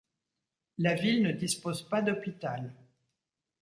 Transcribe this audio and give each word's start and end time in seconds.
La 0.79 0.95
ville 0.95 1.21
ne 1.21 1.31
dispose 1.31 1.87
pas 1.87 2.01
d'hopital. 2.01 2.73